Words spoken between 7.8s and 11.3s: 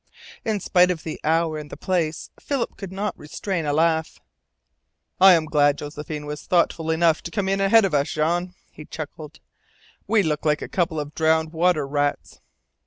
of us, Jean," he chuckled. "We look like a couple of